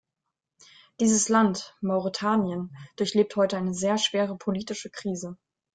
[0.99, 5.37] Dieses Land, Mauretanien, durchlebt heute eine sehr schwere politische Krise.